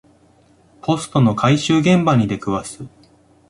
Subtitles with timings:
[0.81, 2.85] ポストの回収現場に出くわす